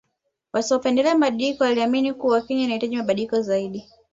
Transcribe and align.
Wasiopendelea 0.53 1.13
mabadiliko 1.15 1.63
waliamini 1.63 2.13
kuwa 2.13 2.41
Kenya 2.41 2.63
ilihitaji 2.63 2.97
mabadiliko 2.97 3.41
zaidi 3.41 3.85